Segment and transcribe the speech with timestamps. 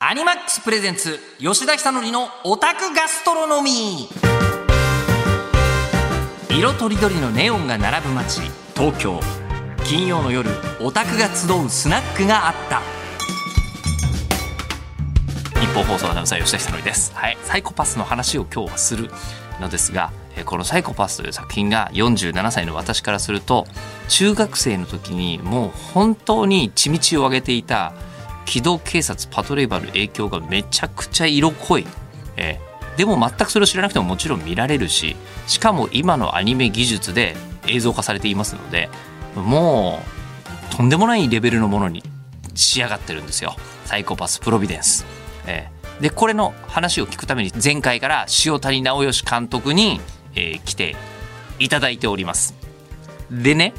[0.00, 4.08] アニマックスプレゼンツ吉田久典のオタクガストロノミ。
[6.48, 8.42] ー色とりどりのネオンが並ぶ街
[8.76, 9.18] 東京。
[9.84, 10.50] 金曜の夜
[10.80, 12.80] オタクが集うスナックがあった。
[15.58, 19.10] 日本放送アナウンサー吉田久典です、はい、サイコパスの話を今日はする
[19.60, 23.66] のですがえーこの「サイコパス」という作品が47歳の私からすると
[24.06, 27.94] 中学生の時にもう本当に血道を上げていた
[28.48, 31.86] 機動警察パトレーバーの影響がめちゃくちゃ色濃い、
[32.36, 35.14] えーでも全くそれを知らなくてももちろん見られるし
[35.46, 37.36] しかも今のアニメ技術で
[37.68, 38.88] 映像化されていますので
[39.36, 40.00] も
[40.72, 42.02] うとんでもないレベルのものに
[42.56, 45.06] 仕上がってるんですよサイコパスプロビデンス。
[45.46, 50.00] えーでこれの話を聞くために前回から塩谷直義監督に、
[50.34, 50.96] えー来て
[51.58, 52.56] いただいております。
[53.30, 53.74] でね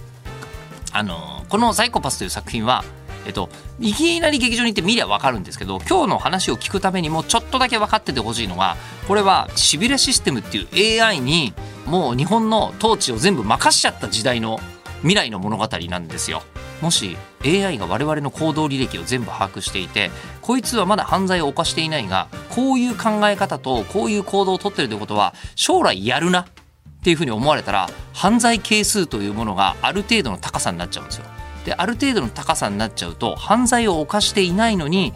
[0.94, 2.86] あのこの「サイコパス」という作品は、
[3.30, 3.48] えっと、
[3.80, 8.76] いきなり劇場に行って見りゃ分かるんですけど今日の話を聞くためにもちょっとだけ分かっててほしいのが
[9.08, 11.54] これはシビレシステムっていう AI に
[11.86, 14.60] もう日本の統治を全部任しちゃった時代の
[15.02, 16.42] 未来の物語なんですよ。
[16.82, 20.10] もし AI が我々の行動履歴を全部把握していて
[20.42, 26.46] こいつはまだ犯罪を犯していないがこういう考え方とこういう行動をとってるということは将来やるなっ
[27.04, 31.26] ていうふうに思われたら犯罪係数というものがある程度の高さになっちゃうんですよ。
[31.66, 35.14] である程度の高さになっちゃうと犯罪を犯していないのに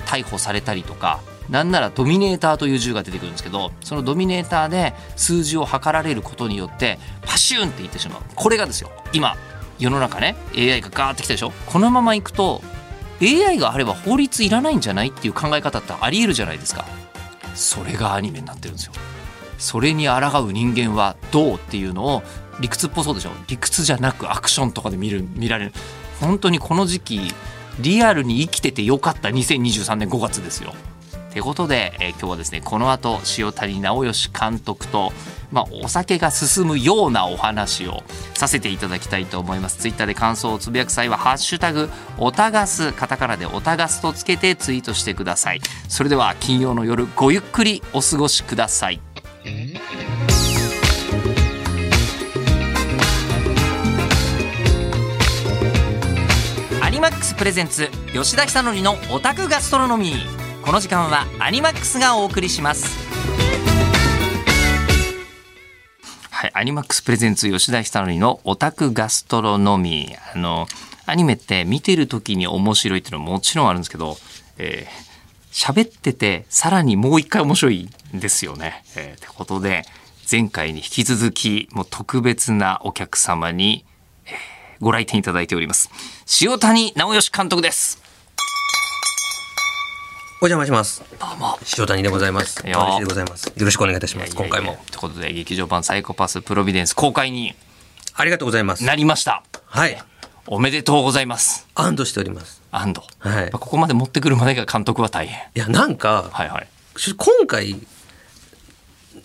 [0.00, 8.22] 逮捕されたりとかなんならドミネーターという銃が出てくるんですけどそのドミネーターで数字を測られることによってパシューンっていってしまう。
[8.34, 8.90] これがですよ。
[9.12, 9.36] 今
[9.78, 11.52] 世の中ね AI がガーってきたでしょ。
[11.66, 12.62] このままいくと
[13.22, 16.84] AI があれば法律いらないんじゃないっていう考え方ってありえるじゃないですか。
[17.54, 18.92] それがアニメになってるんですよ。
[19.58, 22.22] それに抗う人間はどうっていうのを
[22.60, 23.30] 理屈っぽそうでしょ？
[23.48, 25.72] 理屈じゃなくアクションとかで見る見られる。
[26.20, 27.34] 本当にこの時期
[27.80, 30.72] リアルに生きててよかった2023年5月ですよ。
[31.30, 35.12] ってことで、えー今日はですねこの後塩谷直義監督と、
[35.52, 39.76] まあ、お酒が進むようなお話をさせていただきたいと思います。
[39.76, 45.60] ツイッターで感想をつぶやく際は「ハッシュタグおたがす」カタカナで「おたがす」とつけてツイートしてください。
[45.88, 49.00] それでは金曜の夜ごゆっくりお過ごしください。
[56.96, 60.64] ニマックスプレゼンツ吉田久典のオタクガストロノミー。
[60.64, 62.86] この時間はアニマックスがお送りします。
[66.30, 70.36] はいアニマックスプレゼンツ吉田久典のオタクガストロノミー。
[70.36, 70.68] あの
[71.04, 74.16] アニメって見てる時に面白いっていうのはもちろんあるんですけど、
[74.56, 75.06] えー
[75.52, 78.84] 喋っててさらにもう一回面白いんですよね。
[78.96, 79.84] えー、ってことで
[80.30, 83.84] 前回に引き続きもう特別なお客様に
[84.80, 85.90] ご来店いただいております。
[86.42, 88.02] 塩谷直義監督です。
[90.42, 91.02] お邪魔します。
[91.18, 91.58] どうも。
[91.78, 92.58] 塩谷でございます。
[92.66, 94.36] よろしくお願いいたします。
[94.36, 94.76] 今回も。
[94.90, 97.54] ということで、劇場版サイコパスプロビデンス公開に
[98.14, 98.84] ありがとうございます。
[98.84, 99.42] なりました。
[99.64, 99.98] はい。
[100.46, 101.66] おめでとうございます。
[101.74, 102.62] 安堵しております。
[102.70, 103.02] 安堵。
[103.18, 105.40] はいここまで持ってくるまでが監督は大変。
[105.54, 106.68] いや、なんか、はいはい。
[107.16, 107.80] 今回、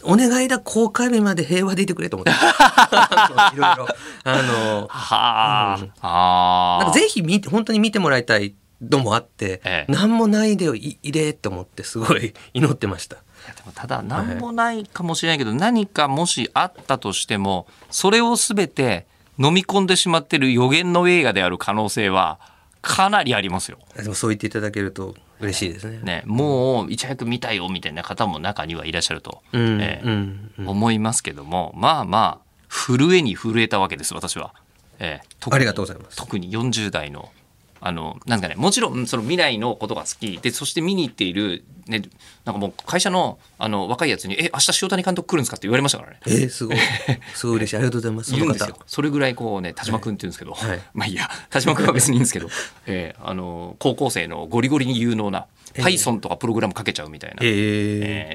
[0.03, 2.31] お願いだ、公開日まで平和でいてくれと思って。
[3.53, 3.87] いろいろ。
[4.23, 5.79] あの、はあ。
[6.01, 6.83] ああ。
[6.83, 13.17] なんかぜひ見て、本当に見てもらいたいのもあって、ええ何もないでよ、い入れと思って、すごい 祈ってました。
[13.17, 13.21] で
[13.65, 19.07] もただ何もないかもしれないけど、何かもしあったとしてもそれを全て
[19.39, 22.39] 飲み込んでしまってる予言の映画である可能性は
[22.81, 23.79] かなりありますよ。
[23.95, 25.99] でもそう言っていただけると嬉しいですね。
[26.03, 34.53] ね、もういち早く見たよみたいな方も中にはいらっしゃると、うん、ええうん、うん思いますけどもまあまあ震えに震えたわけです私は。
[34.99, 37.31] ええ特にありがとうございます特に40代の
[37.83, 42.03] あのなんかねもちろんその未来のことが好きでそして見に行っている、ね、
[42.45, 46.19] なんかもう会社のあの若いやつに「え明日塩谷監督来るんですか?」って言われましたからね。
[46.27, 46.77] えー、すごい。
[47.33, 47.75] すごい嬉しい。
[47.77, 48.29] ありがとうございます。
[48.29, 48.77] その方いるんですよ。
[48.85, 52.49] それぐらいこうね田島君って言うんですけど、はいまあいいや田島君は別にいいんですけど、
[52.85, 57.49] えーあの高校生のゴリゴリに有能な Python とかプログラムかけちゃうみたいな、えー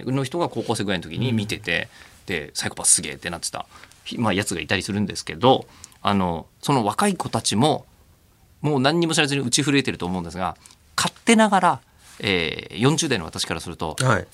[0.00, 1.88] えーの人が高校生ぐらいの時に見てて、
[2.26, 5.66] でサイコパスすげえってなってた、ひまあ、やつがいたりするんですけど
[6.02, 7.84] あのその若い子たちも
[8.60, 10.56] もう何にも知らずに打ち震えてると思うんですが
[10.96, 11.80] 勝手ながら、
[12.20, 14.26] えー40代の私からするとはい。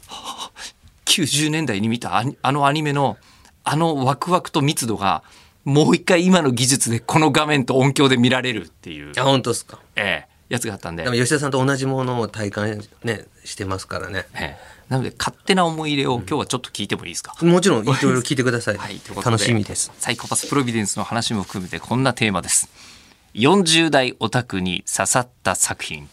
[1.07, 3.17] 90年代に見たあのアニメの
[3.65, 5.23] あのワクワクと密度が
[5.65, 9.79] もう一回今の技術でこの画面と音響で見られるっていう、あ、本当ですか。
[9.97, 14.27] えーやつがあったんででも吉田さんと同じものを体感ねしてますからね。
[14.35, 18.77] ええなので勝手な思い入れを今日はちょっと聞いてもいいですか、もちろんいろいろ聞いてください。
[18.77, 19.91] はい、ということで楽しみです。
[19.99, 22.69] サイコパスプロビデンスの話も含めてこんなテーマです。
[23.33, 26.11] 40代オタクに刺さった作品。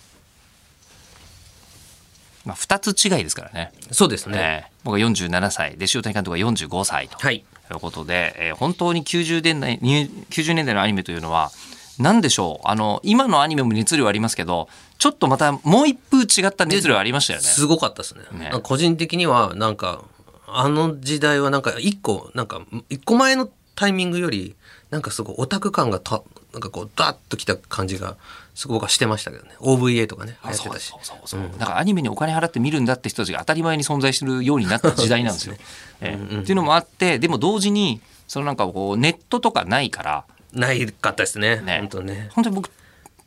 [2.45, 3.73] まあ、2つ違いですからね。
[3.91, 4.63] そうですね。
[4.65, 7.17] えー僕は47歳で塩谷監督が45歳と。
[7.17, 7.43] はい。
[7.67, 11.51] ということで、えー本当に90年代に90年代のアニメというのは
[11.99, 12.67] 何でしょう？
[12.67, 14.67] あの今のアニメも熱量ありますけど
[14.97, 17.45] ちょっとまたもう一風違った熱量ありましたよね。
[17.45, 18.23] すごかったですね。
[18.39, 18.51] ね。
[18.63, 20.03] 個人的にはなんか
[20.47, 24.55] あの時代はなんか一個なんか一個前のタイミングより
[24.89, 26.21] なんかすごいオタク感がた
[26.53, 28.17] なんかこうダッときた感じが
[28.55, 29.51] すごく僕はしてましたけどね。
[29.59, 30.87] OVA とかね流行ってたし。
[30.87, 31.59] そうそうそうそう。
[31.59, 35.55] だからアニメにお金払って見るんだって人たちが当たり前に存在するようになった時代なんですよ。
[36.01, 41.61] えーっていうのもあってでも同時にそのなんかこうネットとかないからないかったですね。
[41.61, 41.77] ね。
[41.79, 42.29] 本当ね。
[42.33, 42.69] 本当に僕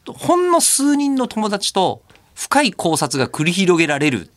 [0.07, 2.03] ほんの数人の友達と
[2.35, 4.31] 深い考察が繰り広げられる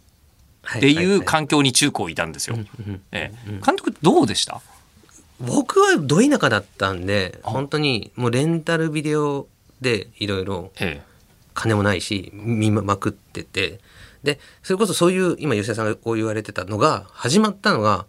[0.77, 2.57] っていう環境に中高いたんですよ。
[3.11, 3.51] ええ。
[3.65, 4.61] 監督どうでした？
[5.39, 9.47] 僕はど田舎だったんで本当にもうレンタルビデオ
[9.81, 11.01] でいろいろえ。
[11.53, 13.79] 金もないし見まくってて。
[14.23, 18.07] でそれこそそういう今吉田さんがこう言われてたのが始まったのが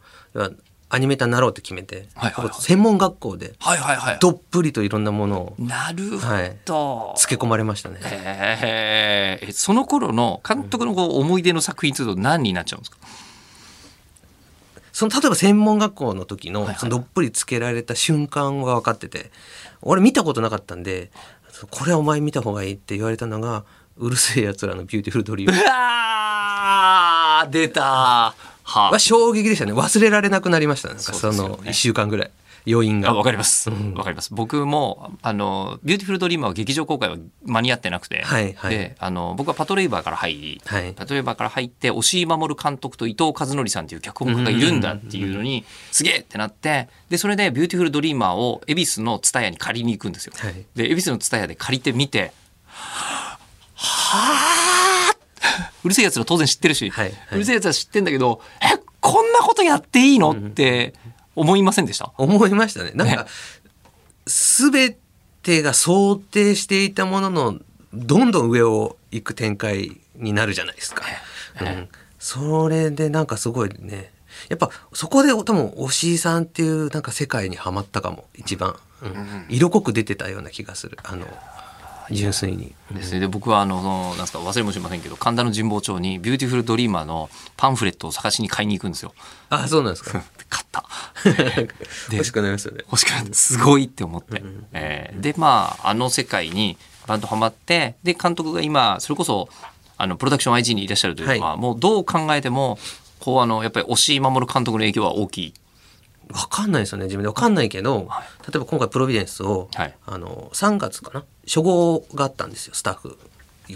[0.88, 2.54] アニメーターになろうって決めて、はいはいはい。
[2.62, 4.18] 専門学校ではいはいはい。
[4.20, 6.56] どっぷりといろんなものをなるほはい。
[6.64, 7.12] ど。
[7.16, 7.98] 漬け込まれましたね。
[8.02, 12.98] へえその頃の監督のこう思い出の作品というと何になっちゃうんですか？
[14.92, 19.30] その例えば専門学校の時のそのどっぷりつけられた瞬間が分かってて
[19.82, 21.10] 俺見たことなかったんで
[21.70, 23.64] これはお前見た方がいいって言われたのが
[23.98, 28.34] うる星やつらのビューティフルドリームうわー出た
[28.66, 29.72] はは衝撃でしたね。
[29.72, 30.88] 忘れられなくなりました。
[30.88, 31.56] なんかそのですよね。
[31.70, 32.30] 1週間ぐらい。
[32.68, 33.70] 余韻があわかります。
[33.70, 34.34] わかります。
[34.34, 38.76] 僕もあのビューティフルドリーマーは劇場公開は間に合ってなくて、はいはい。
[38.76, 40.92] であの僕はパトレイバーから入り、はい。
[40.92, 50.32] パトレイバーから入って押井守監督と伊藤和典さんっていう脚本家がいるんだっていうのにすげえってなってでそれでビューティフルドリーマーを恵比寿の蔦屋に借りに行くんですよ。
[50.36, 50.66] はい。
[50.74, 52.32] で恵比寿の蔦屋で借りてみて
[52.64, 53.38] は
[53.76, 54.75] あ
[55.84, 60.94] うるせえやつら当然知ってるし、はいはいうるせえやつら知ってんだけどえこんなことやっていいのって
[61.34, 62.92] 思いませんでした、思いましたね。
[62.94, 63.16] なんね。
[63.16, 63.26] か
[64.26, 64.96] 全
[65.42, 67.58] てが想定していたものの
[67.94, 71.04] どんどん上を行く展開になるじゃないですか。
[71.60, 71.88] うん、
[72.18, 74.10] それでなんかすごいね。
[74.48, 79.46] やっぱそこで多分押井さんっていうなんか世界にはまったかも一番、うん。
[79.48, 80.98] 色濃く出てたような気がする。
[81.04, 81.26] あの
[82.10, 82.74] 純粋に。
[82.92, 89.12] ですねで僕はあのなんですか忘れもしませんけど神田の神保町にビューティフルドリーマーのパンフレットを探しに買いに行くんですよ。
[89.50, 90.84] あそうなんですか 買った。
[92.12, 92.84] 欲しくなりますよね。
[92.86, 94.42] 欲しくなってすごいって思って、
[94.72, 96.76] えーでまああの世界に
[97.06, 99.48] バーンとハマってで監督が今それこそ
[99.96, 102.78] あのプロダクション IG にいらっしゃるというのは、もうどう考えても
[103.18, 105.54] こうあのやっぱり押井守監督の影響は大きい。
[106.32, 107.28] わかんないですよね自分で。
[107.28, 108.08] わかんないけど、
[108.42, 109.94] 例えば今回プロビデンスを、はい。
[110.06, 111.24] あの3月かな？
[111.46, 113.18] 初号があったんですよスタッフ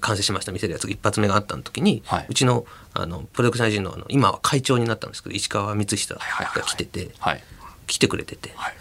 [0.00, 2.26] 完成しました見せるやつが一発目があったの時に、はい。
[2.28, 2.64] うちの
[2.94, 6.68] あのプロダクション IG のあの今は会長になったんですけど石川光久がはいはいはい。
[6.68, 7.42] 来てて、はい。
[7.86, 8.74] 来てくれてて、はい。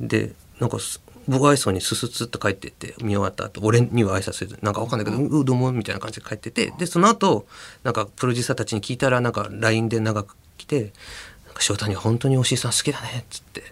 [0.00, 7.46] でなんかす僕が愛想にススッスッと帰ってって見終わった後俺には挨拶せずなんかわかんないけど「ううどうも」みたいな感じで帰っててでその後
[7.82, 10.92] なんかプロデューサーたちに聞いたらなんか LINE で長く来て
[11.62, 13.62] 「翔太に本当におしいさん好きだね」っつって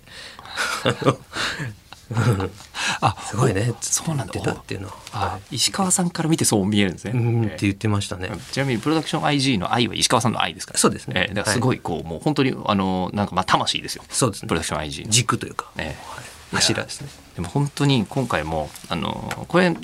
[3.00, 7.12] あ すごいねそうなんだっていうのは、あ石川さんから見てそう見えるんですね。
[7.14, 8.30] うんっえーて言ってましたね。
[8.52, 10.78] ちなみにプロダクション IG の愛は石川さんの愛ですから。
[10.78, 14.04] そうですねえーだからすごいこう、もう本当にあのなんかまあ魂ですよ。
[14.10, 15.10] そうですねプロダクション IG の。
[15.10, 15.96] 軸というか、ね
[16.52, 17.08] 柱ですね。
[17.36, 19.74] でも本当に今回もあのこれ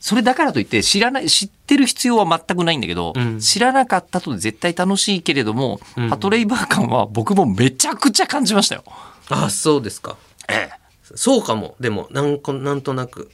[0.00, 3.38] それだからといって知らない知ってる必要は全くないんだけど、うん。
[3.38, 6.08] 知らなかったと絶対楽しいけれども、うん。
[6.08, 8.84] パトレイバー感は僕もめちゃくちゃ感じましたよ。
[9.28, 10.16] あそうですか。
[10.48, 10.70] え
[11.14, 11.76] そうかも。
[11.80, 13.30] でもなんこなんとなく、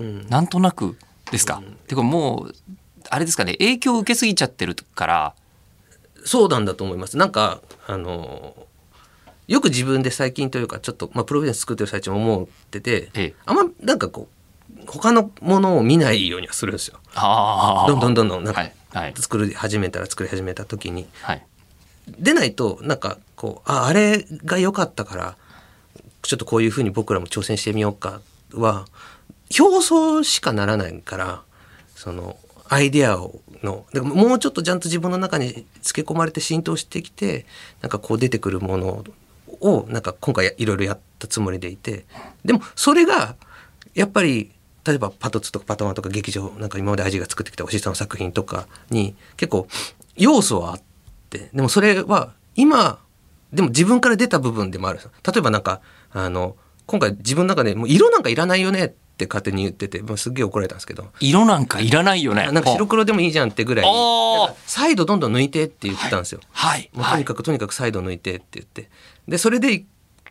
[0.00, 0.26] うん。
[0.26, 0.98] え、なんとなく
[1.30, 1.62] ですか。
[1.86, 2.54] てかもう
[3.08, 3.52] あれですかね。
[3.54, 5.34] 影響を受けすぎちゃってるから。
[6.24, 7.16] そうなんだと思います。
[7.16, 8.56] なんかあの
[9.46, 13.34] よく自分で最近というかちょっと、まあ、プロビデンス作ってる最中も思ってて、ええ。
[13.46, 14.33] あんまなんかこう
[14.86, 16.98] 他のものを見ないようにはするんですよ。
[17.88, 18.70] どんどんどんどんなんか
[19.16, 21.06] 作り始めたら作り始めた時に。
[21.22, 21.46] はい。
[22.18, 25.36] でないとなんかこうああれが良かったから
[26.22, 28.20] ちょっとこういうふうに僕らも挑戦してみようか
[28.52, 28.86] は
[29.58, 31.42] 表層しかならないから
[31.94, 32.36] その
[32.68, 37.46] アイデアをのだからもうちょっとちゃんと自分の中に漬け込まれて浸透してきて
[37.80, 39.04] なんかこう出てくるもの
[39.60, 42.04] をなんか今回いろいろやったつもりでいて
[42.44, 43.36] でもそれが
[43.94, 44.50] やっぱり
[44.86, 49.66] 例えばパトツとかパトマンとか劇場なんか今までアジが作ってきたおしさんの作品とかに結構
[50.16, 50.80] 要素はあっ
[51.30, 52.98] てでもそれは今
[53.52, 55.80] でも自分から出た部分でもある例えばなんか
[56.12, 62.50] あの今回自分の中でもう色なんかいらないよねっって勝手に言ってて、まあ、すっげえ怒られたんですけど色なんかいらないよね。
[62.50, 63.86] なんか白黒でもいいじゃんってぐらい
[64.66, 66.40] サイドどんどん抜いてって言ってたんですよ。
[66.50, 66.90] はい。
[66.92, 68.90] もうとにかくとにかくサイド抜いてって言って
[69.28, 69.84] でそれで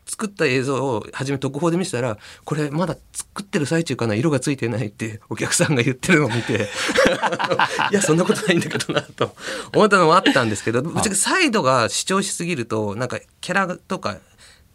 [0.06, 6.70] 作った映像を初め特報で見せたらこれまだ作ってる最中かな色がついてないってお客さんが言ってるのを見て
[7.92, 9.36] いやそんなことないんだけどなと
[9.74, 14.18] 思ったのもあったんですけどぶっちゃけサイドが主張しすぎるとなんかキャラとか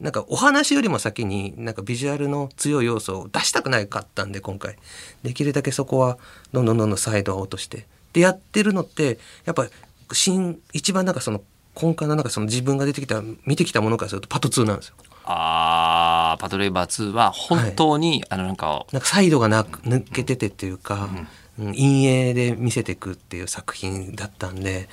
[0.00, 4.76] なんかお話よりも先になんかビジュアルの強い要素を出したくないかったんで今回。
[5.24, 6.18] できるだけそこは
[6.52, 7.86] どんどんどんどんサイドを落として。
[8.12, 9.66] でやってるのってやっぱ
[10.12, 11.42] 新一番なんかその
[11.80, 14.94] 根幹のなんかその自分が出てきた見てきたものからするとパト2なんですよ。
[15.30, 21.28] あーパトレイバー2は本当に、あのなんかなんかサイドがなく抜けててっていうか、うん。
[21.58, 24.88] 陰影で見せていくっていう作品だったんで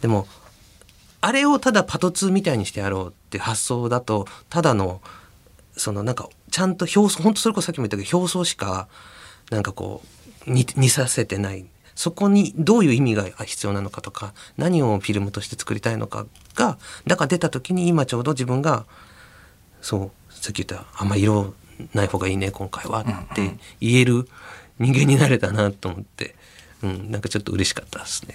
[0.00, 0.26] でも
[1.20, 5.00] あれをただパト2みたいにしてやろうって発想だとただの
[5.76, 8.88] そのなんかちゃんと表層本当それこそさっきも言ったけど表層しか
[9.50, 10.02] なんかこ
[10.46, 11.66] う似似させてない。
[11.94, 16.78] そこにどういう意味が必要なのかとか何をフィルムとして作りたいのかが
[17.08, 18.86] だから出た時に今ちょうど自分が
[19.80, 21.54] そうさっき言ったあんま色
[21.94, 23.04] ない方がいいね今回はっ
[23.34, 24.28] て言える
[24.78, 26.34] 人間になれたなと思って、
[26.82, 28.34] うん、なんかちょっと嬉しかったですね。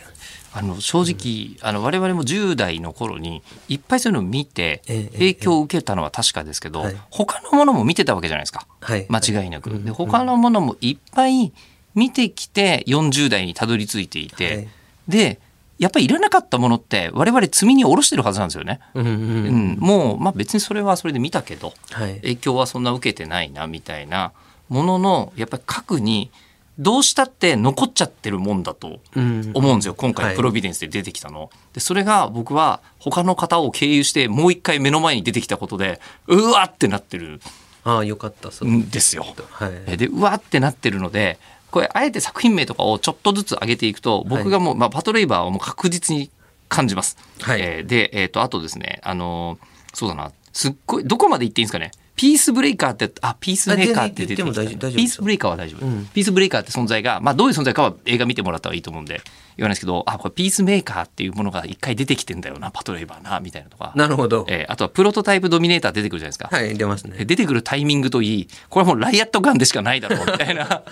[0.56, 6.96] あの正直、あの我々も10代の頃にいっぱいそういうのを見てええ影響を受けたのは確かですけど、はい。
[7.10, 8.68] 他のものも見てたわけじゃないですか。
[8.80, 9.72] はい、間違いなく。
[9.72, 11.52] うんで他のものもいっぱい
[11.96, 14.68] 見てきて40代にたどり着いていて、はい。
[15.08, 15.40] で
[15.80, 18.80] やっぱりいらなかったものって我々積みに下ろしてるはずなんですよね。
[18.94, 19.74] うんうんううん。
[19.76, 22.16] ん、もう、まあ、別にそれはそれで見たけどはい。
[22.18, 24.32] 影響はそんな受けてないなみたいな
[24.70, 26.32] もののやっぱり核に
[26.80, 29.52] どうしたって残っちゃってるもんだとうん。
[29.54, 30.14] 思うんですよ今はい。
[30.28, 31.50] 回プロビデンスで出てきたの。
[31.74, 37.42] でそれが僕は他の方を経由してもう一回目の前に出てきたことでうわってなってる
[37.84, 39.26] ああよかったそうんですよ。
[39.52, 39.72] はい。
[39.88, 41.38] えでうわってなってるので
[41.74, 46.30] これあえて作品名とかをちょっとずつ上げていくと僕がもう、まあ、パトレイバーはもう確実に
[46.70, 47.18] 感じます。
[47.42, 47.62] はい。
[47.62, 49.66] えーで、えー、とあとですねあのー
[49.96, 50.32] そうだな。
[50.54, 56.06] すっごいどこまで言っていいんですかねピースブレイカーってあピースメーカーって出てきたあ全然言っても大丈夫ピースブレイカーは大丈夫、うん。
[56.08, 59.22] ピースブレイカーって存在が、まあ、どういう存在かは映画見てもらったらいいと思うんで
[59.58, 64.46] 言わないですけどあこれピースメーカーっていうものが一回出てきてんだよなパトレイバーなみたいなとか、なるほど。
[64.48, 67.18] えーあとはプロトタイプドミネーター出てくるじゃないですか、はい出ますね。
[67.18, 70.26] で出てくるタイミングといいこれはもうライアットガンでしかないだろう。
[70.32, 70.84] みたいな、は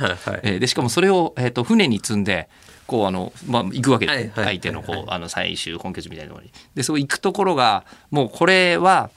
[0.00, 0.40] いはい。
[0.42, 2.48] えーでしかもそれを、えー、と船に積んで
[2.86, 4.06] こうあの、まあ、行くわけ。
[4.06, 6.52] です、はいはい相手のこう、あの最終本拠地みたいなところに。
[6.74, 9.10] でそう行くところがもうこれは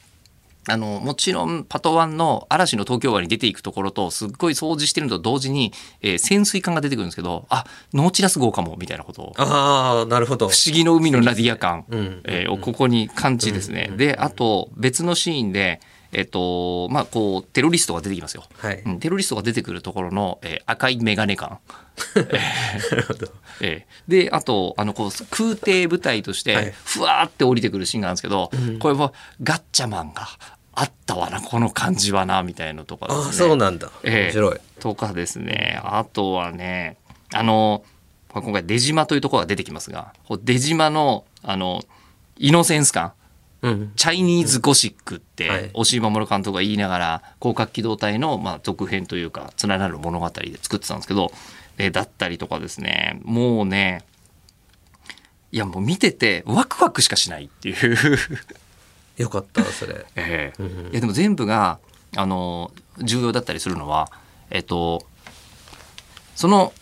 [0.70, 9.22] あのもちろんパトワンの嵐の東京湾に出ていくところとすっごい掃除してるのと同時に、えー潜水艦が出てくるんですけどあノーチラス号かもみたいなこと。
[9.22, 10.50] をああなるほど。
[10.50, 13.92] 不思議の海のナディア感、うんえーをここに感知ですね。
[13.98, 18.44] であと別のシーンで、えっとまあ、こうテロリストが出てきますよ。
[18.58, 18.82] はい。
[18.86, 21.60] うんテロリストが出てくるところの、えー赤いメガネ感。
[22.16, 23.28] なるほど。
[23.62, 26.66] えーであとあのこう空挺部隊としはい。
[26.66, 28.50] てふわーって降りてくるシーンがあるんですけど、
[28.80, 30.28] これもガッチャマンが
[30.82, 33.26] あったわなこの感じはなみたいなとかですね。
[33.26, 33.92] ああそうなんだ。
[34.04, 34.24] ええ。
[34.28, 34.60] 面白い。
[34.80, 35.80] とかですね。
[35.84, 36.98] あとはね
[37.34, 37.84] あの
[38.34, 41.82] まあ今回出島というところが出てきますが出島のあの
[42.38, 43.12] イノセンス感。
[43.62, 43.92] うん。
[43.98, 45.64] チャイニーズゴシックっはい。
[45.64, 51.32] て押井守監督が言いながら広角機動隊のまあ続編というかつながる物語で作ってたんですけど
[51.78, 53.20] えだったりとかですね。
[53.24, 54.06] もうね
[55.52, 57.98] いやもう見ててワクワクしかしないっていう
[59.20, 60.06] よかったそれ。
[60.16, 60.64] ええ。
[60.64, 60.68] うん。
[60.92, 61.80] いやでも全部が
[62.16, 64.10] あの重要だったりするのは
[64.50, 65.04] えっと
[66.36, 66.74] その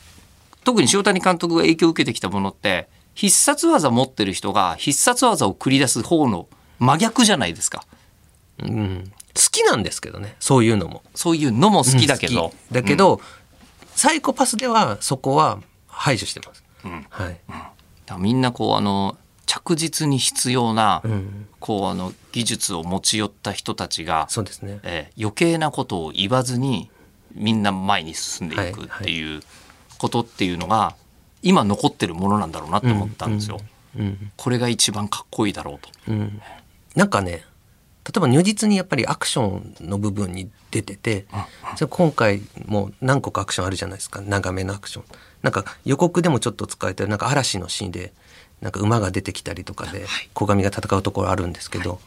[0.63, 7.83] 特に塩谷監督が影響を受けてきたものって必殺技持ってる人が必殺技を繰り出す方の真逆じゃないですか。
[8.59, 9.11] うん。
[9.35, 11.01] 好きなんですけどねそういうのも。
[11.15, 13.19] そういうのも好きだけど、うんだけど、
[13.95, 17.05] サイコパスではそこは排除してます、うん。
[17.09, 17.73] はい、だか
[18.09, 19.17] らみんなこうあの
[19.47, 24.79] 着実に必要な、うん、こうあの技術を持ち寄った人たちが、そうですね。
[24.83, 26.91] えー余計なことを言わずに
[27.33, 29.41] みんな前に進んでいくっていう
[29.97, 30.95] ことっていうのが
[31.41, 33.57] 今残ってるものなんだろうなと思ったんですよ。
[33.97, 35.89] うんこれが一番かっこいいだろうと。
[36.07, 36.41] うん、
[36.95, 37.43] なんかね
[38.07, 41.25] 例えば如実にやっぱりアクションの部分に出てて、
[41.75, 44.21] それ今回も何個かアクションあるじゃないですか。
[44.21, 45.05] 長めのアクション。
[45.41, 48.13] なんか予告でもちょっと使えてるなんか嵐のシーンで
[48.61, 51.99] なんか馬が出てきたりとかで小神が戦うところあるんですけど、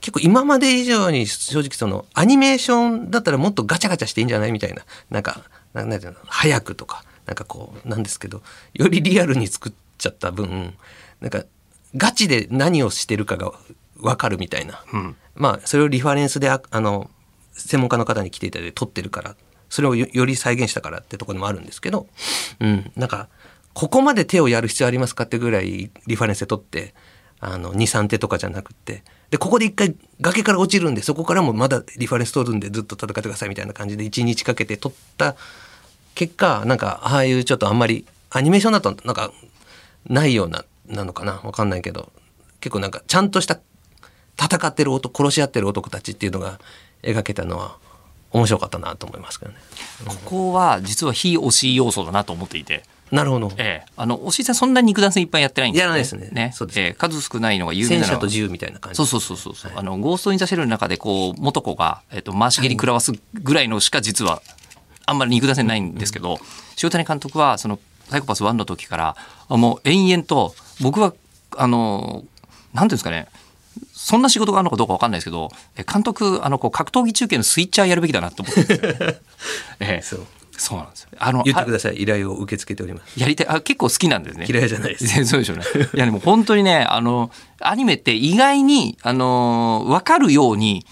[0.00, 5.42] 結構今まで以上に正直そのアニメーションだったらもっとガチャガチャしていいんじゃないみたいななんか
[5.72, 8.42] ななんていうの早くとかなんかこうなんですけど
[8.74, 10.74] よりリアルに作っちゃった分
[11.20, 11.44] なんか
[11.96, 13.52] ガチで何をしてるかが
[13.96, 15.16] 分かるみたいな、うん。
[15.36, 17.08] まあそれをリファレンスでああの
[17.52, 19.36] 専門家の方に来ていただいて撮ってるから
[19.68, 22.08] それをよより再現したからってところもあるんですけど、
[22.60, 23.28] うん、なんか
[23.74, 26.94] ここまで手をやる必要ありますかってぐらいリファレンスで取って
[27.40, 35.36] あの23手とかじゃなくてでここで一回崖から落ちるんでそこからもまだリファレンス取るんでずっと戦ってくださいみたいな感じで1日かけて取った
[36.14, 39.32] 結果なんかああいうちょっとあんまりアニメーションだとなんか
[40.06, 41.40] ないようななのかな？
[41.42, 42.12] わかんないけど
[42.60, 43.58] 結構なんかちゃんとした
[44.38, 46.60] 戦ってる男殺し合ってる男たちっていうのが
[47.02, 47.78] 描けたのは
[48.30, 49.58] 面白かったなと思いますけどね。
[50.06, 52.84] ここは実は非推し要素だなと思っていて。
[53.12, 53.52] なるほど。
[53.58, 56.28] ええ、あの、推しさんそんなに肉弾戦いっぱいやってないんですよ、やらないですね。
[56.32, 56.52] ね。
[56.54, 56.80] そうです。
[56.80, 56.92] ええ。
[56.94, 58.96] 数少ないのが有名なの車と銃みたいな感じ。
[58.96, 64.42] そうそうそうそうそう、あのゴースト・イン・ザ・シェルの中でこう元子が、えっと、回し蹴り食らわすぐらいのしか実は
[65.04, 66.38] あんまり肉出せないんですけど、
[66.82, 67.78] 塩谷監督はその
[68.08, 69.16] サイコパス1の時から
[69.48, 71.12] あもう延々と僕は
[71.58, 72.24] あの
[72.72, 73.28] なんていうんですかね。
[73.92, 79.20] そんな仕事があるのかどうかわかんないですけどえ監督あのこう格闘技中継のスイッチャーやるべきだなと思って。
[79.80, 80.02] ええ。
[80.02, 83.18] そうそうなんですよあのあ言ってください依頼を受け付けております。
[83.18, 85.06] やりたいあ結構好きなんですね嫌いじゃないです。
[85.24, 85.64] そうでしょうね。
[85.94, 87.30] いやでも本当にね、あの、
[87.60, 90.84] アニメって意外に、あの、わかるように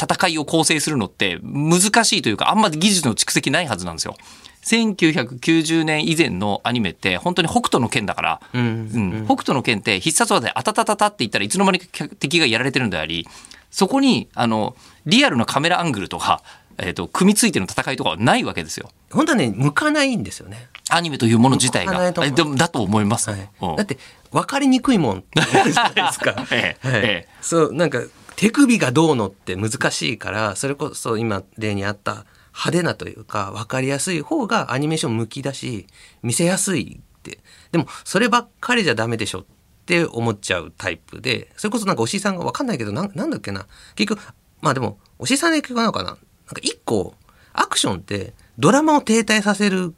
[0.00, 4.16] 戦いを構成するのって難しいというか、あんまり技術の蓄積ないはずなんですよ。
[4.64, 13.26] 1990年以前のアニメって本当に北斗の剣だから、うんうん北斗の剣って必殺技であたたたたって言ったらいつの間にか敵がやられてるんであり、
[13.70, 16.42] そこに、あの、リアルなカメラアングルとか、
[16.78, 18.90] えっ、と、組みついての戦いとかはないわけですよ。
[19.10, 20.68] 本当はね向かないんですよね。
[20.90, 22.12] アニメというもの自体が。
[22.12, 23.30] でもだと思います。
[23.30, 23.76] はいうん。
[23.76, 23.98] だって
[24.30, 25.72] 分かりにくいもんじゃないで
[26.12, 28.02] すか ええはいええそうなんか
[28.36, 35.86] 手首がどうのって難しいからそれこそ今例にあった派手なというか分かりやすい方がアニメーション向きだし
[36.22, 37.38] 見せやすいって
[37.70, 39.44] でもそればっかりじゃダメでしょっ
[39.86, 44.22] て思っちゃうタイプでそれこそなんかおしいさんが分かんないけどなんなんだっけな結局
[44.60, 47.14] まあでもおしいさんの影響なのかななんか一個
[47.52, 49.94] アクションってドラマを停滞させる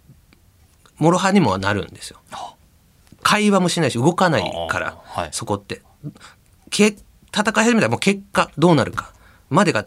[0.98, 2.20] 諸刃にもなるんですよ。
[3.22, 5.28] 会話もしないし動かないから、はい。
[5.32, 5.82] そこって。
[6.70, 6.96] け
[7.34, 9.12] 戦い始めたらもう結果どうなるか
[9.50, 9.84] までが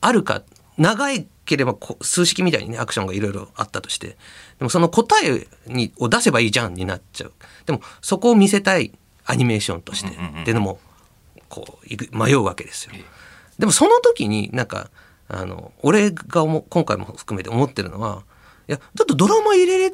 [0.00, 0.42] あるか
[0.76, 4.16] 長いければ数式みたいにねアクションがいろいろあったとしてで
[4.60, 7.32] もその答えにを出せばいいじゃんになっちゃう。
[7.66, 8.92] でもそこを見せたい
[9.24, 10.78] アニメーションとしてっていうのも
[11.48, 12.92] こう迷うわけですよ。
[13.58, 14.90] でもその時になんか
[15.32, 18.22] あの俺が今回も含めて思ってるのは
[18.68, 19.92] いやだってドラマ入れれ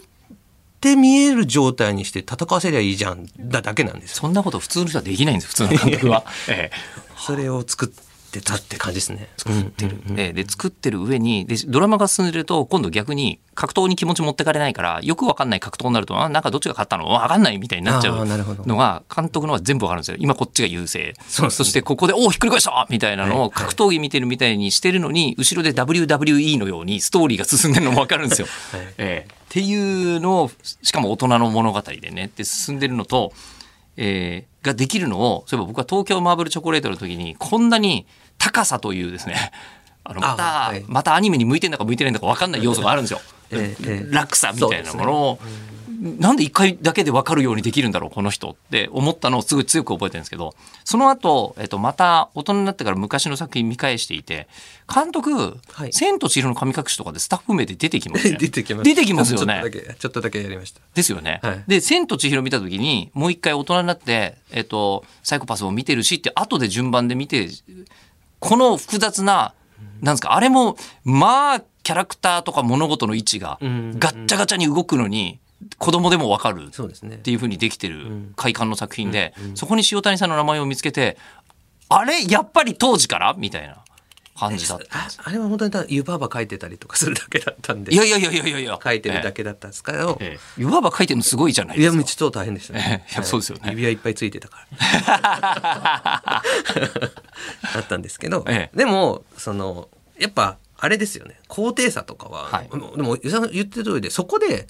[0.81, 4.17] て見える状態にして戦わせりゃいいじゃんだだけなんですよ。
[4.23, 6.25] そんなこと普通の人はできないんです普通の監督は。
[6.49, 6.71] え
[7.17, 7.89] それを作っ
[8.29, 9.29] てたって感じですね。
[9.37, 10.03] 作ってる。
[10.17, 17.07] えでで作ってる上にでドラマが進んでると今度逆に格闘に気持ち持ってかれないからよくわかんない格闘になるとあなんかどっちが勝ったの？
[17.07, 20.17] わかんないみたいになっちゃうのが監督のは全部わかるんですよ。
[20.21, 21.15] 今こっちが優勢。
[21.27, 21.69] そうですね。
[21.69, 28.49] してここでおおひっくり返したみたいなのをはい格闘技見てるみたいにしてるのに後ろで WWE のようにストーリーが進んでるのもわかるんですよ。
[28.73, 28.81] はい。
[28.99, 29.33] ええ。
[29.33, 30.51] っていうのを
[30.83, 33.33] しかも大人の物語でねって進んでるのと、
[33.99, 38.07] えーができるのをそういえば僕は東京マーブルチョコレートの時にこんなに
[38.39, 39.53] 高さというですね
[40.05, 40.85] あのまた、あはい。
[40.89, 43.21] またアニメに向いてるのか向いてないのか分かんない要素があるんですよ。
[43.51, 45.39] ええええ落差みたいなものを、
[45.99, 54.49] なんで一回だけで分かるようにできるんだろうこの人って思ったのをすごい強く覚えてるんですけどその後、えっとまた大人になってから昔の作品見返していて
[54.93, 58.37] 監督「はい千と千尋の神隠し」とかでスタッフ名で出てきますね。
[58.41, 58.85] 出てきます。
[58.85, 60.81] 出てきますよねちょっとだけちょっとだけやりました。
[60.95, 61.41] ですよね。
[61.43, 67.49] はいで、千と千尋見た時に、もう一回大人になって、えっと、サイコパスを見てるしって、後で順番で見て、
[68.39, 69.55] この複雑な、
[70.01, 75.39] なんですか、あれも、まあ、キャラクターとか物事の位置が、んガッチャガチャに動くのに、
[75.79, 77.31] 子供でもわかるって。
[77.31, 81.17] いうふうにできてる快感の作品で、そこに塩谷さんの名前を見つけて、
[81.89, 82.23] あれ？
[82.29, 83.35] やっぱり当時から？
[83.37, 83.79] みたいな
[84.39, 84.99] 感じだった。
[84.99, 88.79] ああれは本当にただ湯婆婆書いてたりとかするだけだったんでいやいやいやいやいやいや。
[88.83, 90.29] 書いてるだけだったんですけど、ええ。
[90.35, 91.97] ええいわば書いてるのすごいじゃないいやですか。
[91.97, 93.05] もうちょっと大変でしたね。
[93.09, 94.65] ええいやそうですよね指輪いっぱいついてたか
[95.07, 96.43] ら。
[97.75, 104.69] だったんですけど、ええでもそのやっぱあれですよね高低差とかは、はいでも言ってる通りでそこで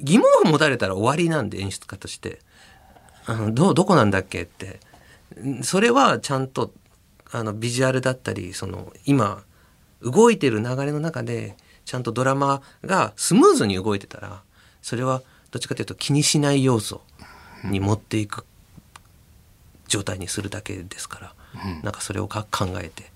[0.00, 2.40] 疑問符持たれたら終わりなんで演出家として。
[3.26, 4.80] あのどどこなんだっけって。
[5.44, 6.72] んそれはちゃんと
[7.30, 9.42] あのビジュアルだったりその今
[10.02, 14.42] 動いてる流れの中でちゃんとドラマがスムーズに動いてたら
[14.82, 17.02] それはどっちかというと気にしない要素
[17.64, 18.44] に持っていく
[19.86, 23.10] 状態にするだけですから、なんかそれをか考えて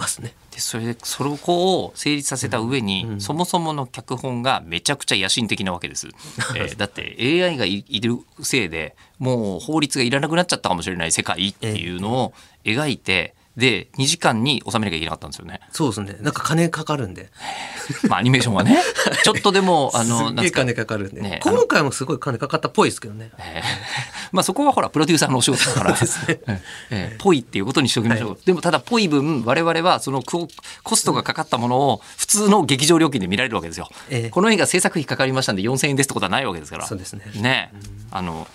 [0.00, 0.34] ますね。
[0.50, 6.08] でそれでそれを成立させた上に、うんそもそもの脚本がめちゃくちゃ野心的なわけです、
[6.56, 12.32] えーだって AI がいいるせいでもう法律がいらなくなっちゃったかもしれない世界っていうのを
[12.64, 15.60] 描いてで2時間に収めなきゃいけなかったんですよね。
[15.72, 16.16] そうですね。
[16.20, 17.30] なんか金かかるんで。
[18.08, 18.80] まあアニメーションはね。
[19.24, 23.30] ちょっとでもあのすっげえなんすか金かかるんで、ね今回もすごい金かかったっぽいですけどね。
[23.38, 25.98] えー まあそこはほらプロデューサーのお仕事だから。
[26.28, 27.16] ええええ。
[27.18, 30.48] ぽいっていうことにしておきましょう、でもただぽい分我々はそのコ
[30.84, 34.30] コストがかかったものを普通の劇場料金で見られるわけですよ、ええ。
[34.30, 36.86] この映画制作費かかりましたんで4000円ですってことはないわけですから。
[36.86, 37.24] そうですね。
[37.34, 37.72] ね。
[38.12, 38.46] あの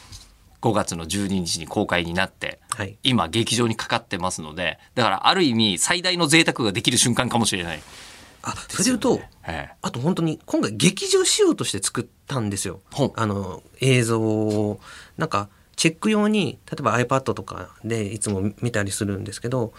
[0.66, 2.98] 5月の12日に公開になって、はい。
[3.04, 7.82] 今劇場にかかってますのでだからある意味最大の贅沢ができる瞬間かもしれない、
[8.42, 9.76] あそれで言うとええ。
[9.84, 12.82] あと本当に今回劇場仕様として作ったんですよ。
[13.16, 14.80] あの映像を。
[15.18, 19.74] なんかチェック用に例えば iPad とかでいつも見たりするんですけど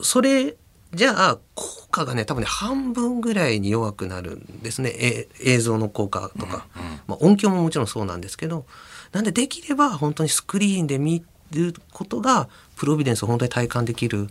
[0.00, 0.56] それ
[0.92, 4.90] じゃあ効果がね多分ね半分ぐらいに弱くなるんですね。
[4.90, 6.66] え映像の効果とか、
[7.06, 8.66] まあ、音響ももちろんそうなんですけど
[9.12, 14.28] なんでできれば本当にスクリーンで見ることがプロビデンスを本当に体感できる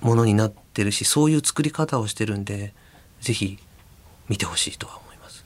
[0.00, 2.72] ものになってるしそういう作り方をしてるんで
[3.20, 3.58] ぜひ
[4.28, 5.44] 見てほしいとは思います。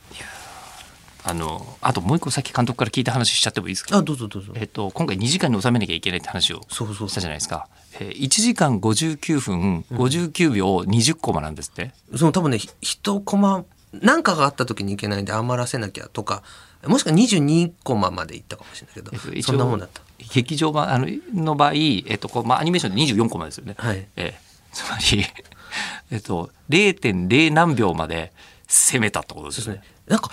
[1.25, 3.97] あのあともう一個さっき監督から聞いた話しちゃってもいいですか？
[3.99, 4.53] あどうぞどうぞ。
[4.57, 7.69] えっと、今回2時間に収めなきゃいけないって話をそうそうそうしたじゃないですか。
[8.01, 11.93] えー、1時間59分59秒20コマなんですって？
[12.17, 16.43] その多分ねひ一コマ何かがあった時にいけないんで余らせなきゃとか
[16.87, 20.03] もしくは22コマまでいったかもしれないけど、えっとそんなもんだった。
[20.33, 23.75] 劇場版あのの場合、えっとこうまあ、アニメーションで24コマですよね。
[23.79, 25.25] はいえーつまり、
[26.11, 28.33] えっと、0.0何秒まで
[28.67, 29.83] 攻めたってことですよね。
[30.07, 30.31] なんか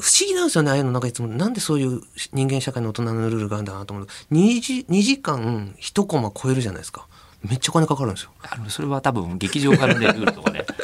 [0.00, 2.00] 不思議なんですよねああいうのなんかいつもなんでそういう
[2.32, 7.08] 人間社会の大人のルールがあるんだなと思う2時 ,2 時間1コマ超えるじゃないですか
[7.42, 8.30] めっちゃお金かかるんですよ。
[8.42, 10.64] あのそれは多分劇場からのルールとかね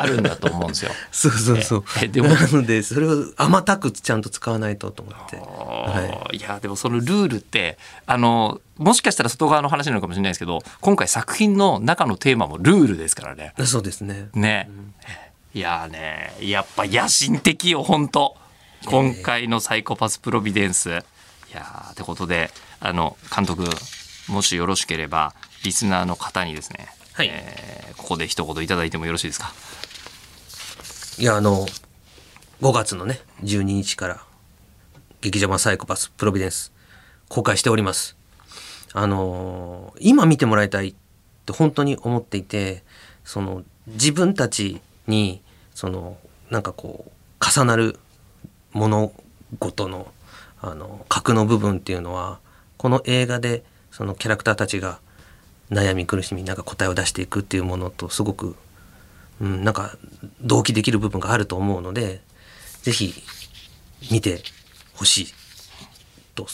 [0.00, 0.90] あるんだと思うんですよ。
[1.12, 1.84] そうそうそう。
[2.02, 2.28] ええでも。
[2.28, 5.36] なのでそれを甘たくちゃんと使わないとと思って。
[5.36, 6.36] はい。
[6.36, 13.52] い、やでもそのルールってあのもしかしたら外側の話なのかもしれないですけど今回作品の中のテーマもルールですからね。
[13.64, 14.28] そうですね。
[14.34, 14.70] ね、
[15.54, 18.36] いやーねやっぱ野心的よ本当
[18.86, 20.92] 今回の「サイコパス・プロビデンス」い
[21.52, 23.68] やーってことであの監督
[24.28, 25.34] もしよろしければ
[25.64, 27.28] リスナーの方にですね、はい。
[27.30, 29.52] えーここで一言いただいてもよろしいですか？
[31.20, 31.66] いやあの
[32.62, 34.24] 5月のね12日から
[35.20, 36.72] 劇場版サイコパスプロビデンス
[37.28, 38.16] 公開しております。
[38.94, 40.94] あの今見てもらいたいっ
[41.44, 42.82] て本当に思っていて
[43.22, 45.42] その自分たちに
[45.74, 46.16] その
[46.48, 47.98] なんかこう重なる
[48.72, 49.12] 物
[49.58, 50.06] 事の
[50.62, 52.38] あの核の部分っていうのは
[52.78, 55.00] この映画でそのキャラクターたちが
[55.70, 58.56] 悩み苦しみなんか答えを出していくっていうものとすごく
[59.40, 59.96] うん、なんか
[60.40, 62.20] 同期できる部分があると思うので
[62.82, 63.14] ぜひ
[64.10, 64.42] 見て
[64.94, 65.26] ほしい
[66.34, 66.46] と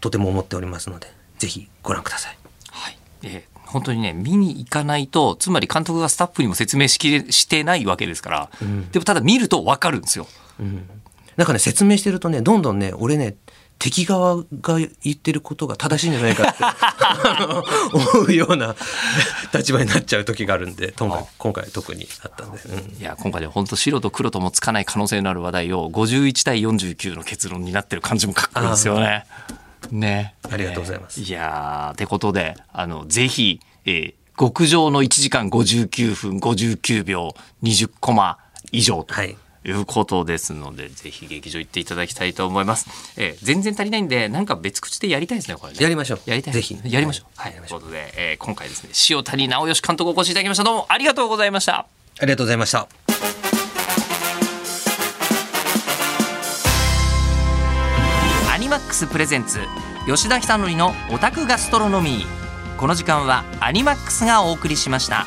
[0.00, 2.38] とても思っておりますのでぜひご覧ください。
[2.70, 10.28] はい、えー本当にね見に行かないとつまり監督がスタッフにも説明しきれしてないわけですから、んでもただ見ると分かるんですよ。
[10.60, 10.88] うん、
[11.36, 13.34] なんかね説明してるとねどんどんね俺ね
[13.78, 16.64] 敵側が言ってることが正しいんじゃないかって
[18.18, 18.74] 思うような
[19.52, 23.00] 立場になっちゃう時があるんで今回今回特にあったんで、うん。
[23.00, 29.26] いや今回で本当白と黒ともつかない可能性のある話題を51対49の結論になってる感じもかっこいいですよね。
[29.90, 30.34] ね。
[30.50, 31.20] ありがとうございます。
[31.20, 38.38] いやーってことであのぜひ、えー極上の1時間59分59秒20コマ
[38.72, 39.14] 以上と。
[39.14, 42.86] はいいうことですので、ぜひ劇場行っていただきたいと思います。
[43.16, 45.78] えー全然足りないんで、なんか別口でやりたいですね、これね。
[45.80, 46.54] やりましょうやりたい。
[46.54, 47.26] ぜひやりましょう。
[47.36, 47.52] はい。
[47.52, 50.64] ということで、えー今回ですね、塩谷直義監督お越しいただきました。
[50.64, 51.78] どうもありがとうございました。
[51.80, 51.86] あ
[52.22, 52.88] りがとうございました。
[58.52, 59.58] アニマックスプレゼンツ
[60.06, 65.26] 吉田久典のオタクガストロノミーこの時間はアニマックスがお送りしました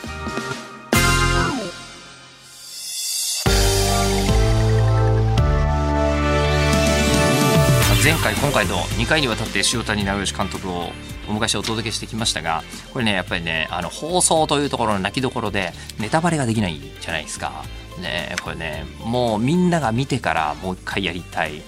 [8.07, 10.91] 前回今回と2回にわたって塩谷直義監督を
[11.27, 17.65] お迎えしてお届けしてきましたがこれねやっぱりねあの放送というところの泣きどころでネタバレができないじゃないですか。
[18.01, 21.61] ねこれねもうみんなが見てからもう一回やりたい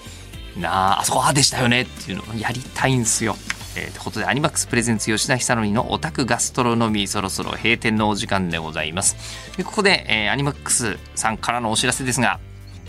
[0.56, 3.36] なああそこあでしたよねっていうのをやりたいんすよ。
[3.76, 9.14] えー、ということでアニマックスプレゼンツ吉田久典のオタクガストロノミーそろそろ閉店のお時間でございます。
[9.58, 12.40] でここで、えーアニマックスさんからのお知らせですが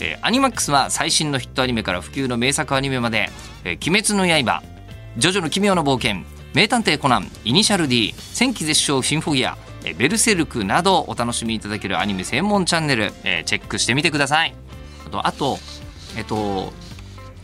[0.02, 3.30] えーアニマックスは最新のヒットアニメから普及の名作アニメまで
[3.64, 4.62] 「えー鬼滅の刃」
[5.16, 6.22] 「ジョジョの奇妙な冒険」
[6.54, 14.54] 「名探偵コナン」「イニシャル D」「戦記絶唱シンフォギア」え「ベルセルク」などお楽しみいただけるアニメ専門チャンネル、えーチェックしてみてください。
[15.06, 15.58] あとあと
[16.16, 16.72] えっと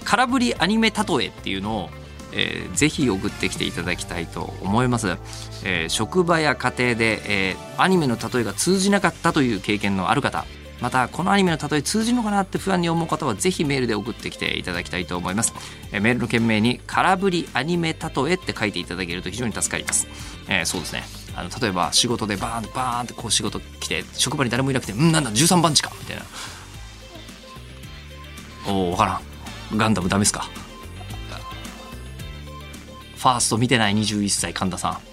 [0.04, 1.90] 空振りアニメ例えっていうのを
[2.32, 5.16] えーぜひ送ってきていただきたいと思います、
[5.64, 10.44] えー職場や家庭で、えーアニメの例えが通じなかったという経験のある方
[10.80, 15.52] またこのアニメの例え通じるのかなって不安に思う方はぜひメールで送ってきていただきたいと思います、
[15.92, 20.06] えメールの件名に「空振りアニメ例え」って書いていただけると非常に助かります、
[20.48, 21.04] えーそうですね。
[21.34, 26.22] あの例えば仕事でバーンとバーンってこう仕事来て職場に誰もいなくて「うんなんだ13番地か」みたいな。
[28.66, 29.12] おお分から
[29.76, 29.78] ん。
[29.78, 30.48] ガンダムダメっすか。
[33.16, 35.07] ファースト見てない21歳神田さん。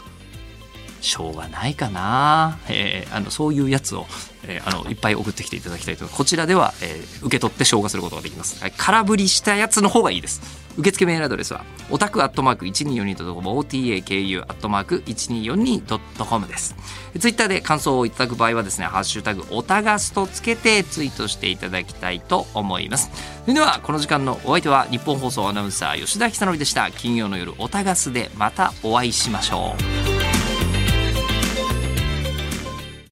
[1.05, 4.05] しょうがないかな、えーあのそういうやつを、
[4.43, 6.07] えーあのいっぱい送ってきていただきたいと。
[6.07, 10.65] こちらでは、えー受け取って消化することができます、はい、空振りしたやつの方がいいです。
[10.77, 16.75] 受付メールアドレスはオタクアットマーク 1242.com otaku アットマーク 1242.com です。
[17.17, 23.09] ツイッターで感想をいただく場合はですねハッシュタグオタガスとつけてツイートしていただきたいと思います。
[23.43, 26.91] それではこの時間のお相手は日本放送アナウンサー吉田久典でした。
[26.91, 29.75] 金曜の夜オタガスでまたお会いしましょ
[30.11, 30.14] う。